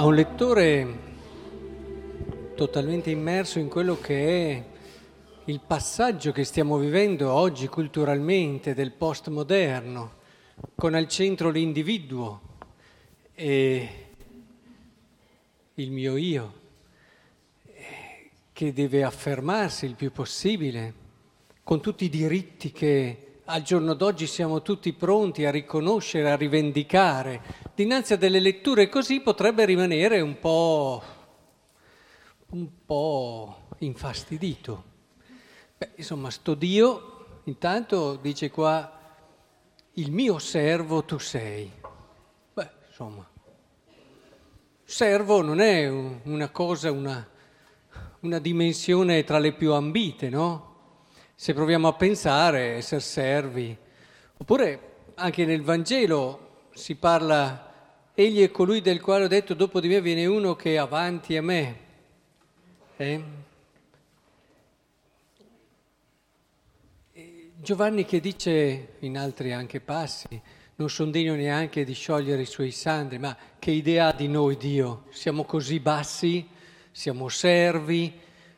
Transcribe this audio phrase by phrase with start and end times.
[0.00, 0.98] a un lettore
[2.54, 4.64] totalmente immerso in quello che è
[5.44, 10.12] il passaggio che stiamo vivendo oggi culturalmente del postmoderno,
[10.74, 12.40] con al centro l'individuo
[13.34, 13.88] e
[15.74, 16.52] il mio io,
[18.54, 20.94] che deve affermarsi il più possibile,
[21.62, 27.42] con tutti i diritti che al giorno d'oggi siamo tutti pronti a riconoscere, a rivendicare.
[27.74, 31.02] Dinanzi a delle letture così potrebbe rimanere un po',
[32.50, 34.84] un po infastidito.
[35.76, 38.98] Beh, insomma, sto Dio, intanto dice qua,
[39.94, 41.68] il mio servo tu sei.
[42.52, 43.28] Beh, insomma,
[44.84, 47.28] servo non è una cosa, una,
[48.20, 50.69] una dimensione tra le più ambite, no?
[51.40, 53.74] Se proviamo a pensare, essere servi.
[54.36, 54.80] Oppure
[55.14, 60.02] anche nel Vangelo si parla, egli è colui del quale ho detto, dopo di me
[60.02, 61.78] viene uno che è avanti a me.
[62.98, 63.22] Eh?
[67.54, 70.38] Giovanni che dice in altri anche passi,
[70.74, 74.58] non sono degno neanche di sciogliere i suoi sandri, ma che idea ha di noi
[74.58, 75.04] Dio?
[75.08, 76.46] Siamo così bassi,
[76.90, 78.12] siamo servi,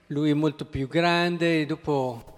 [0.08, 2.31] lui è molto più grande e dopo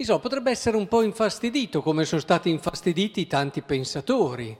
[0.00, 4.56] Insomma, potrebbe essere un po' infastidito, come sono stati infastiditi tanti pensatori,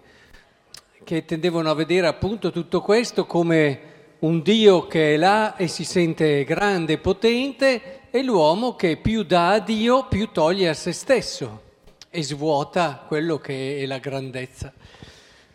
[1.02, 3.80] che tendevano a vedere appunto tutto questo come
[4.18, 9.22] un Dio che è là e si sente grande e potente e l'uomo che più
[9.22, 11.62] dà a Dio più toglie a se stesso
[12.10, 14.70] e svuota quello che è la grandezza.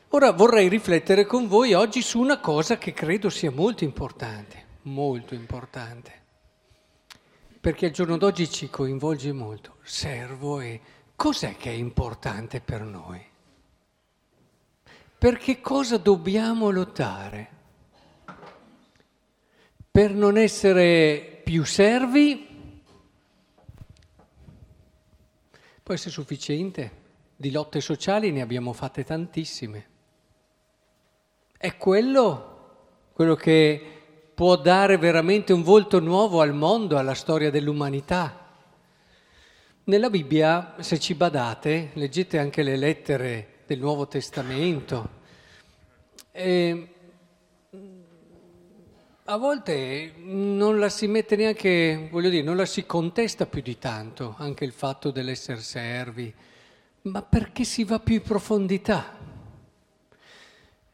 [0.09, 5.36] Ora vorrei riflettere con voi oggi su una cosa che credo sia molto importante, molto
[5.36, 6.23] importante
[7.66, 9.77] perché al giorno d'oggi ci coinvolge molto.
[9.81, 10.80] Servo e
[11.16, 13.19] cos'è che è importante per noi?
[15.17, 17.50] Per che cosa dobbiamo lottare?
[19.89, 22.81] Per non essere più servi?
[25.81, 26.91] Può essere sufficiente.
[27.35, 29.88] Di lotte sociali ne abbiamo fatte tantissime.
[31.57, 34.04] È quello, quello che
[34.35, 38.44] può dare veramente un volto nuovo al mondo, alla storia dell'umanità.
[39.85, 45.09] Nella Bibbia, se ci badate, leggete anche le lettere del Nuovo Testamento.
[46.34, 46.88] E
[49.24, 53.79] a volte non la si mette neanche, voglio dire, non la si contesta più di
[53.79, 56.34] tanto, anche il fatto dell'essere servi,
[57.03, 59.18] ma perché si va più in profondità.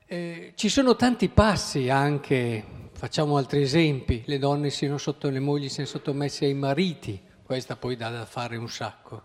[0.06, 5.69] Eh, ci sono tanti passi anche Facciamo altri esempi, le donne siano sotto, le mogli
[5.69, 9.23] siano sottomesse ai mariti, questa poi dà da fare un sacco,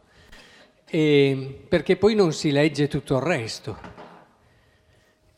[0.87, 3.79] e, perché poi non si legge tutto il resto.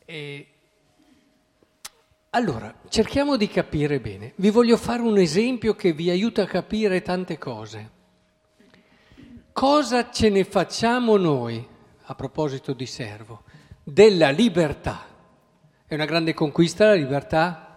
[0.05, 0.47] E,
[2.31, 4.35] allora, cerchiamo di capire bene.
[4.37, 7.91] Vi voglio fare un esempio che vi aiuta a capire tante cose.
[9.53, 11.67] Cosa ce ne facciamo noi,
[12.03, 13.43] a proposito di servo,
[13.83, 15.07] della libertà?
[15.85, 17.68] È una grande conquista la libertà?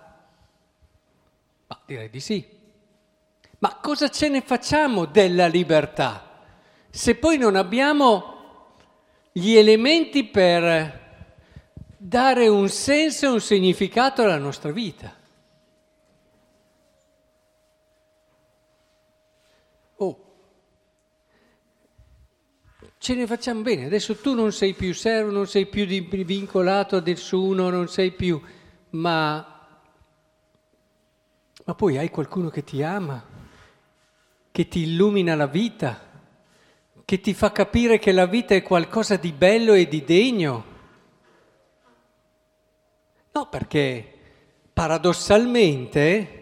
[1.72, 2.46] Ma direi di sì.
[3.60, 6.28] Ma cosa ce ne facciamo della libertà
[6.90, 8.76] se poi non abbiamo
[9.32, 11.00] gli elementi per
[11.96, 15.16] dare un senso e un significato alla nostra vita?
[19.96, 20.34] Oh,
[22.98, 23.86] ce ne facciamo bene.
[23.86, 28.42] Adesso tu non sei più servo, non sei più vincolato a nessuno, non sei più...
[28.90, 29.61] Ma
[31.64, 33.24] ma poi hai qualcuno che ti ama,
[34.52, 36.00] che ti illumina la vita,
[37.06, 40.66] che ti fa capire che la vita è qualcosa di bello e di degno.
[43.34, 44.20] No, perché
[44.74, 46.38] paradossalmente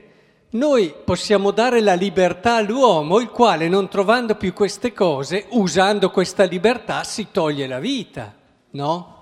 [0.51, 6.45] noi possiamo dare la libertà all'uomo, il quale non trovando più queste cose, usando questa
[6.45, 8.35] libertà, si toglie la vita,
[8.71, 9.17] no?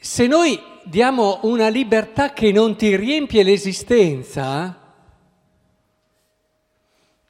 [0.00, 0.60] Se noi
[0.90, 4.76] diamo una libertà che non ti riempie l'esistenza,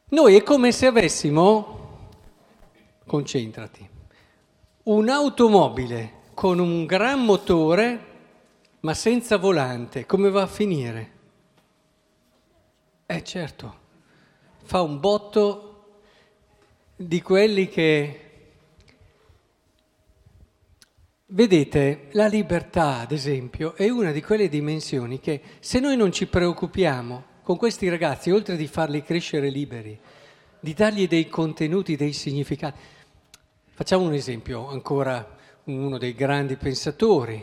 [0.08, 2.08] noi è come se avessimo,
[3.04, 3.86] concentrati,
[4.84, 8.06] un'automobile con un gran motore
[8.80, 11.12] ma senza volante, come va a finire?
[13.04, 13.74] Eh certo,
[14.62, 15.98] fa un botto
[16.96, 18.29] di quelli che
[21.32, 26.26] Vedete, la libertà, ad esempio, è una di quelle dimensioni che se noi non ci
[26.26, 29.96] preoccupiamo con questi ragazzi, oltre di farli crescere liberi,
[30.58, 32.80] di dargli dei contenuti, dei significati.
[33.70, 35.36] Facciamo un esempio, ancora
[35.66, 37.40] uno dei grandi pensatori,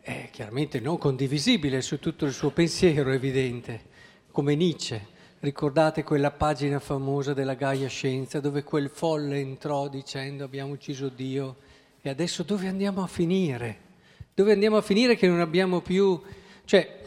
[0.00, 3.82] è chiaramente non condivisibile su tutto il suo pensiero, evidente,
[4.30, 5.08] come Nietzsche.
[5.40, 11.56] Ricordate quella pagina famosa della Gaia Scienza dove quel folle entrò dicendo abbiamo ucciso Dio
[12.02, 13.88] e adesso dove andiamo a finire?
[14.34, 16.20] Dove andiamo a finire che non abbiamo più...
[16.64, 16.98] Cioè,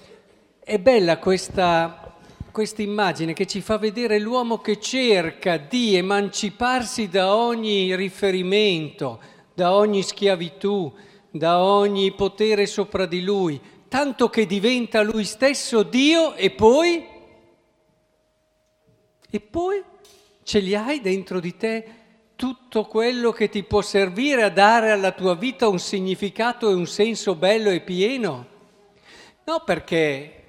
[0.63, 2.16] è bella questa,
[2.51, 9.19] questa immagine che ci fa vedere l'uomo che cerca di emanciparsi da ogni riferimento,
[9.56, 10.94] da ogni schiavitù,
[11.31, 17.07] da ogni potere sopra di lui, tanto che diventa lui stesso Dio e poi...
[19.28, 19.84] E poi
[20.44, 22.03] ce li hai dentro di te
[22.44, 26.86] tutto quello che ti può servire a dare alla tua vita un significato e un
[26.86, 28.48] senso bello e pieno.
[29.45, 30.44] No, perché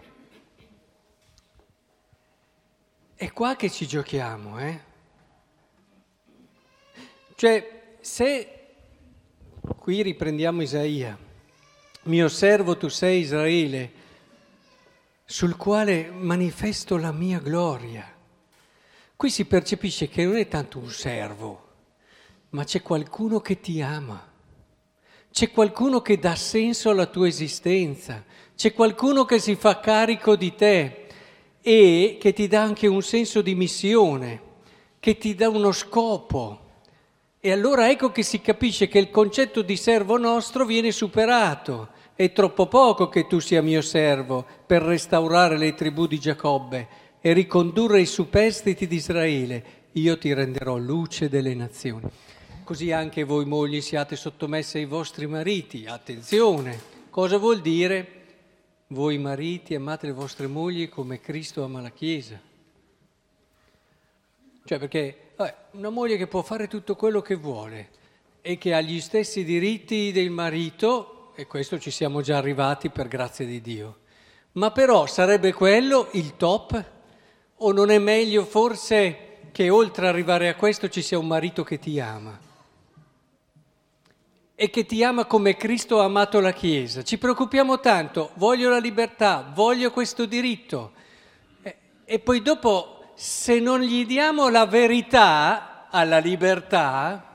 [3.15, 4.81] è qua che ci giochiamo, eh?
[7.37, 8.55] Cioè, se
[9.79, 11.17] Qui riprendiamo Isaia.
[12.03, 13.93] Mio servo tu sei Israele,
[15.25, 18.13] sul quale manifesto la mia gloria.
[19.15, 21.64] Qui si percepisce che non è tanto un servo,
[22.55, 24.33] ma c'è qualcuno che ti ama.
[25.31, 28.25] C'è qualcuno che dà senso alla tua esistenza,
[28.55, 31.07] c'è qualcuno che si fa carico di te
[31.61, 34.41] e che ti dà anche un senso di missione,
[35.01, 36.61] che ti dà uno scopo.
[37.41, 41.89] E allora ecco che si capisce che il concetto di servo nostro viene superato.
[42.15, 46.87] È troppo poco che tu sia mio servo per restaurare le tribù di Giacobbe
[47.21, 49.65] e ricondurre i superstiti di Israele.
[49.95, 52.09] Io ti renderò luce delle nazioni.
[52.65, 55.85] Così anche voi mogli siate sottomesse ai vostri mariti.
[55.85, 56.81] Attenzione,
[57.11, 58.23] cosa vuol dire?
[58.87, 62.41] Voi mariti amate le vostre mogli come Cristo ama la Chiesa.
[64.65, 67.91] Cioè perché vabbè, una moglie che può fare tutto quello che vuole
[68.41, 73.09] e che ha gli stessi diritti del marito, e questo ci siamo già arrivati per
[73.09, 73.99] grazia di Dio.
[74.53, 76.85] Ma però sarebbe quello il top?
[77.57, 79.19] O non è meglio forse
[79.53, 82.53] che oltre ad arrivare a questo ci sia un marito che ti ama?
[84.55, 87.03] E che ti ama come Cristo ha amato la Chiesa.
[87.03, 90.93] Ci preoccupiamo tanto, voglio la libertà, voglio questo diritto.
[91.63, 97.35] E, e poi dopo se non gli diamo la verità alla libertà,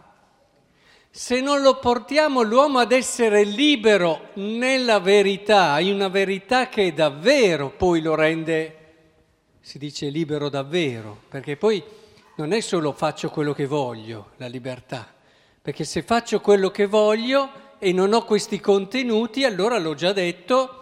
[1.09, 7.69] se non lo portiamo l'uomo ad essere libero nella verità, in una verità che davvero
[7.71, 8.75] poi lo rende,
[9.59, 11.83] si dice libero davvero, perché poi
[12.35, 15.11] non è solo faccio quello che voglio, la libertà,
[15.61, 20.75] perché se faccio quello che voglio e non ho questi contenuti, allora l'ho già detto,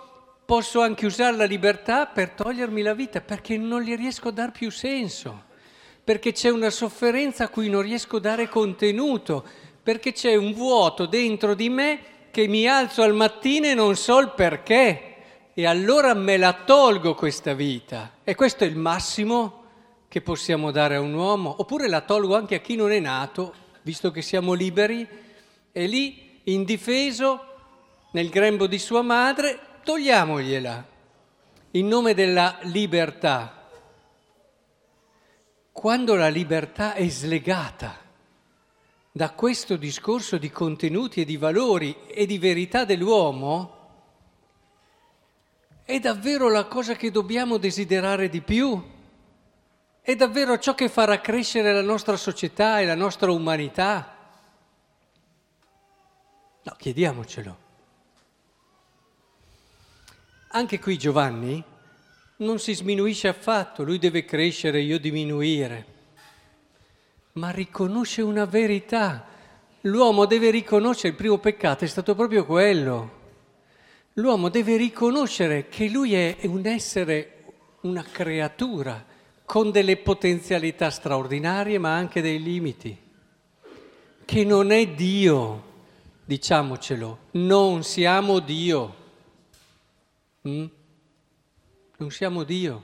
[0.45, 4.51] posso anche usare la libertà per togliermi la vita perché non gli riesco a dare
[4.51, 5.43] più senso,
[6.03, 9.45] perché c'è una sofferenza a cui non riesco a dare contenuto,
[9.83, 11.99] perché c'è un vuoto dentro di me
[12.31, 15.15] che mi alzo al mattino e non so il perché.
[15.53, 18.11] E allora me la tolgo questa vita.
[18.23, 19.63] E questo è il massimo
[20.07, 23.53] che possiamo dare a un uomo, oppure la tolgo anche a chi non è nato,
[23.87, 25.07] visto che siamo liberi,
[25.71, 27.39] e lì indifeso
[28.11, 30.87] nel grembo di sua madre togliamogliela
[31.71, 33.69] in nome della libertà.
[35.71, 37.97] Quando la libertà è slegata
[39.09, 43.75] da questo discorso di contenuti e di valori e di verità dell'uomo,
[45.85, 48.95] è davvero la cosa che dobbiamo desiderare di più?
[50.07, 54.15] È davvero ciò che farà crescere la nostra società e la nostra umanità?
[56.63, 57.57] No, chiediamocelo.
[60.51, 61.61] Anche qui Giovanni
[62.37, 65.85] non si sminuisce affatto, lui deve crescere, io diminuire,
[67.33, 69.25] ma riconosce una verità.
[69.81, 73.11] L'uomo deve riconoscere, il primo peccato è stato proprio quello.
[74.13, 77.43] L'uomo deve riconoscere che lui è un essere,
[77.81, 79.15] una creatura,
[79.47, 82.97] con delle potenzialità straordinarie ma anche dei limiti,
[84.25, 85.63] che non è Dio,
[86.25, 88.95] diciamocelo, non siamo Dio.
[90.45, 90.65] Mm?
[91.95, 92.83] Non siamo Dio.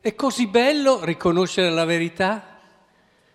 [0.00, 2.60] È così bello riconoscere la verità?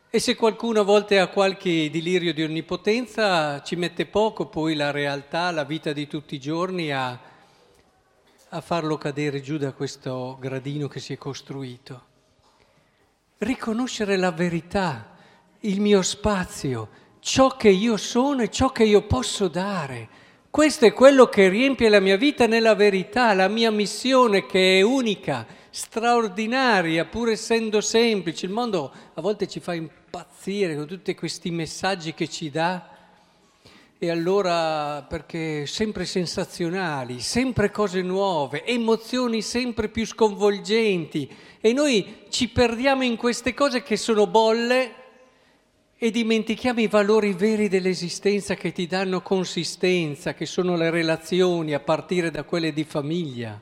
[0.07, 4.91] E se qualcuno a volte ha qualche delirio di onnipotenza, ci mette poco poi la
[4.91, 7.19] realtà, la vita di tutti i giorni a,
[8.49, 12.03] a farlo cadere giù da questo gradino che si è costruito.
[13.37, 15.15] Riconoscere la verità,
[15.61, 16.89] il mio spazio,
[17.19, 21.89] ciò che io sono e ciò che io posso dare questo è quello che riempie
[21.89, 28.47] la mia vita nella verità, la mia missione che è unica, straordinaria, pur essendo semplice.
[28.47, 32.83] Il mondo a volte ci fa impazzire con tutti questi messaggi che ci dà
[34.01, 41.29] e allora perché sempre sensazionali, sempre cose nuove, emozioni sempre più sconvolgenti
[41.59, 44.93] e noi ci perdiamo in queste cose che sono bolle
[45.97, 51.81] e dimentichiamo i valori veri dell'esistenza che ti danno consistenza, che sono le relazioni a
[51.81, 53.59] partire da quelle di famiglia.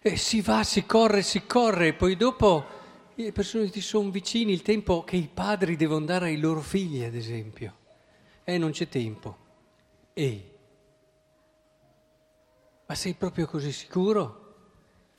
[0.00, 2.64] E si va, si corre, si corre, e poi dopo
[3.16, 7.02] le persone ti sono vicini, il tempo che i padri devono dare ai loro figli,
[7.02, 7.82] ad esempio.
[8.44, 9.36] E non c'è tempo.
[10.12, 10.54] E
[12.86, 14.42] ma sei proprio così sicuro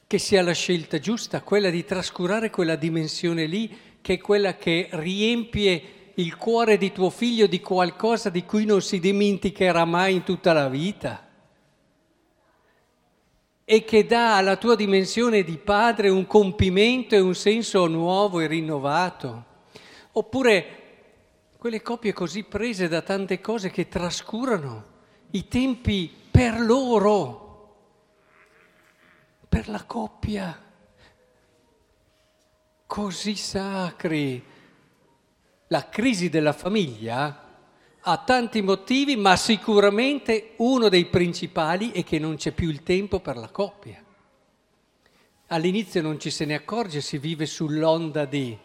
[0.07, 4.87] che sia la scelta giusta, quella di trascurare quella dimensione lì, che è quella che
[4.91, 10.23] riempie il cuore di tuo figlio di qualcosa di cui non si dimenticherà mai in
[10.23, 11.27] tutta la vita
[13.67, 18.47] e che dà alla tua dimensione di padre un compimento e un senso nuovo e
[18.47, 19.45] rinnovato.
[20.11, 20.84] Oppure
[21.65, 24.85] quelle coppie così prese da tante cose che trascurano
[25.31, 27.77] i tempi per loro,
[29.49, 30.61] per la coppia,
[32.85, 34.43] così sacri
[35.65, 37.57] la crisi della famiglia
[37.99, 43.19] ha tanti motivi, ma sicuramente uno dei principali è che non c'è più il tempo
[43.21, 44.03] per la coppia.
[45.47, 48.55] All'inizio non ci se ne accorge, si vive sull'onda di,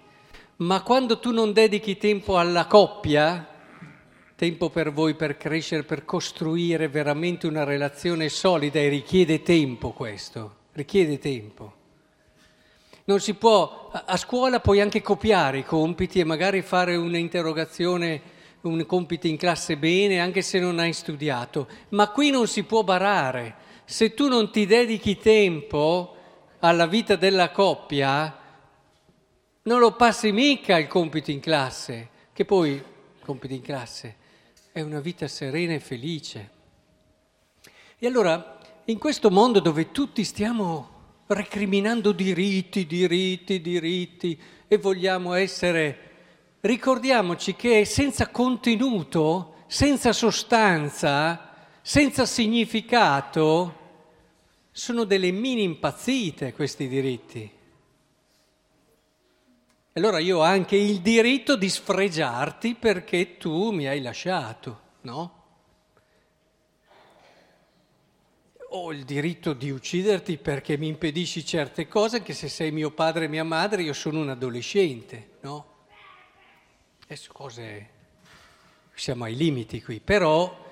[0.60, 3.46] ma quando tu non dedichi tempo alla coppia,
[4.36, 10.56] tempo per voi per crescere, per costruire veramente una relazione solida e richiede tempo questo,
[10.72, 11.74] richiede tempo.
[13.04, 18.20] Non si può, a scuola puoi anche copiare i compiti e magari fare un'interrogazione,
[18.62, 22.82] un compito in classe bene, anche se non hai studiato, ma qui non si può
[22.82, 23.54] barare.
[23.86, 26.16] Se tu non ti dedichi tempo
[26.58, 28.39] alla vita della coppia,
[29.62, 32.84] non lo passi mica il compito in classe, che poi il
[33.22, 34.16] compito in classe
[34.72, 36.50] è una vita serena e felice.
[37.98, 46.08] E allora, in questo mondo dove tutti stiamo recriminando diritti, diritti, diritti e vogliamo essere...
[46.62, 53.78] Ricordiamoci che senza contenuto, senza sostanza, senza significato,
[54.70, 57.50] sono delle mini impazzite questi diritti.
[59.94, 65.40] Allora io ho anche il diritto di sfregiarti perché tu mi hai lasciato, no?
[68.72, 73.24] ho il diritto di ucciderti perché mi impedisci certe cose, anche se sei mio padre
[73.24, 75.66] e mia madre, io sono un adolescente, no?
[77.04, 77.88] Adesso cose,
[78.94, 80.68] siamo ai limiti qui, però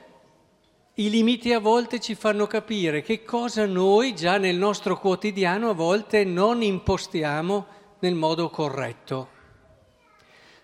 [0.94, 5.74] i limiti a volte ci fanno capire che cosa noi già nel nostro quotidiano a
[5.74, 7.66] volte non impostiamo
[8.00, 9.28] nel modo corretto.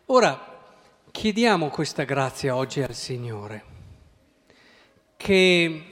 [0.06, 0.52] Ora,
[1.10, 3.64] chiediamo questa grazia oggi al Signore,
[5.16, 5.84] che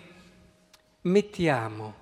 [1.03, 1.95] mettiamo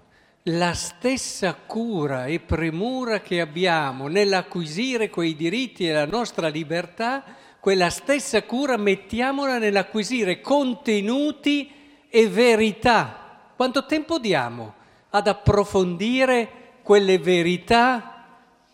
[0.44, 7.22] la stessa cura e premura che abbiamo nell'acquisire quei diritti e la nostra libertà,
[7.60, 11.70] quella stessa cura mettiamola nell'acquisire contenuti
[12.08, 13.52] e verità.
[13.54, 14.74] Quanto tempo diamo
[15.10, 18.09] ad approfondire quelle verità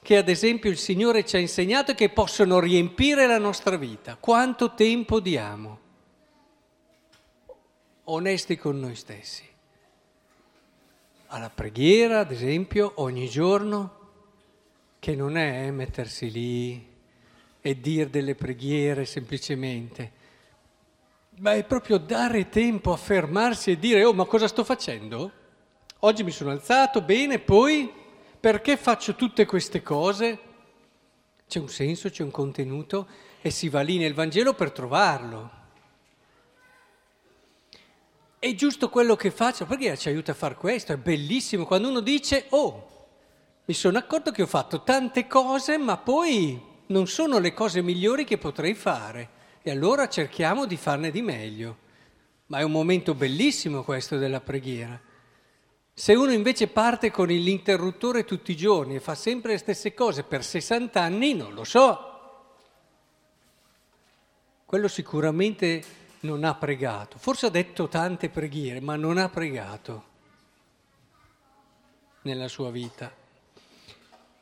[0.06, 4.14] che ad esempio il Signore ci ha insegnato e che possono riempire la nostra vita?
[4.14, 5.80] Quanto tempo diamo?
[8.04, 9.42] Onesti con noi stessi
[11.26, 13.94] alla preghiera, ad esempio, ogni giorno,
[15.00, 16.86] che non è mettersi lì
[17.60, 20.12] e dire delle preghiere semplicemente,
[21.38, 25.32] ma è proprio dare tempo a fermarsi e dire, oh ma cosa sto facendo?
[25.98, 28.04] Oggi mi sono alzato, bene, poi
[28.46, 30.38] perché faccio tutte queste cose?
[31.48, 33.08] C'è un senso, c'è un contenuto
[33.42, 35.50] e si va lì nel Vangelo per trovarlo
[38.38, 41.98] è giusto quello che faccio, perché ci aiuta a fare questo, è bellissimo quando uno
[41.98, 43.08] dice, oh,
[43.64, 48.22] mi sono accorto che ho fatto tante cose, ma poi non sono le cose migliori
[48.22, 51.78] che potrei fare, e allora cerchiamo di farne di meglio.
[52.46, 55.00] Ma è un momento bellissimo questo della preghiera.
[55.98, 60.24] Se uno invece parte con l'interruttore tutti i giorni e fa sempre le stesse cose
[60.24, 62.44] per 60 anni, non lo so.
[64.66, 65.82] Quello sicuramente
[66.20, 67.16] non ha pregato.
[67.16, 70.04] Forse ha detto tante preghiere, ma non ha pregato
[72.22, 73.10] nella sua vita.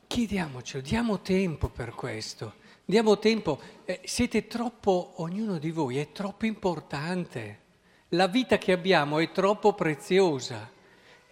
[0.08, 2.54] Chiediamocelo, diamo tempo per questo.
[2.84, 7.60] Diamo tempo, eh, siete troppo, ognuno di voi è troppo importante.
[8.08, 10.72] La vita che abbiamo è troppo preziosa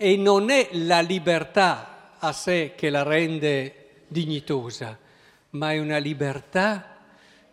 [0.02, 4.99] e non è la libertà a sé che la rende dignitosa,
[5.50, 6.97] ma è una libertà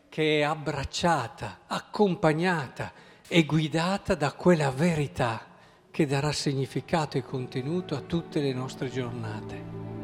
[0.09, 2.91] che è abbracciata, accompagnata,
[3.27, 5.45] è guidata da quella verità
[5.91, 9.98] che darà significato e contenuto a tutte le nostre giornate.